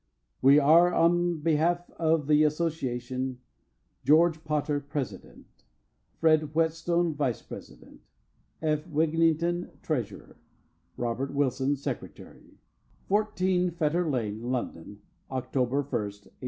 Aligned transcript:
We 0.41 0.57
are, 0.57 0.91
on 0.91 1.41
behalf 1.41 1.87
of 1.91 2.25
the 2.25 2.43
association, 2.43 3.37
GEORGE 4.03 4.43
POTTER, 4.43 4.79
President, 4.79 5.45
FRED 6.17 6.55
WHETSTONE, 6.55 7.13
Vice 7.13 7.43
President, 7.43 8.01
F. 8.63 8.87
WIGINGTON, 8.87 9.69
Treasurer, 9.83 10.37
ROBERT 10.97 11.35
WILSON, 11.35 11.75
Secretary. 11.75 12.57
14 13.09 13.69
FETTER 13.69 14.09
LANE, 14.09 14.41
LONDON. 14.41 15.03
October 15.29 15.81
1, 15.81 15.81
1892. 15.83 16.31